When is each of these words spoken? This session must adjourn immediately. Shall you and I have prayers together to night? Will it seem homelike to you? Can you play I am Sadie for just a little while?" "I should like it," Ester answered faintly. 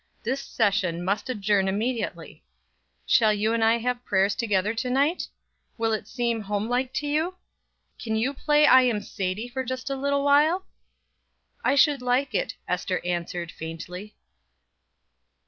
This 0.23 0.41
session 0.41 1.05
must 1.05 1.29
adjourn 1.29 1.67
immediately. 1.67 2.43
Shall 3.05 3.31
you 3.33 3.53
and 3.53 3.63
I 3.63 3.77
have 3.77 4.03
prayers 4.03 4.33
together 4.33 4.73
to 4.73 4.89
night? 4.89 5.27
Will 5.77 5.93
it 5.93 6.07
seem 6.07 6.41
homelike 6.41 6.91
to 6.93 7.07
you? 7.07 7.35
Can 8.01 8.15
you 8.15 8.33
play 8.33 8.65
I 8.65 8.81
am 8.81 9.01
Sadie 9.03 9.47
for 9.47 9.63
just 9.63 9.91
a 9.91 9.95
little 9.95 10.25
while?" 10.25 10.65
"I 11.63 11.75
should 11.75 12.01
like 12.01 12.33
it," 12.33 12.55
Ester 12.67 12.99
answered 13.05 13.51
faintly. 13.51 14.15